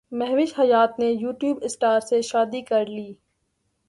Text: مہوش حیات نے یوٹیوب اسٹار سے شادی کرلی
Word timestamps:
مہوش 0.11 0.53
حیات 0.59 0.99
نے 0.99 1.09
یوٹیوب 1.13 1.57
اسٹار 1.63 1.99
سے 1.99 2.21
شادی 2.21 2.61
کرلی 2.61 3.09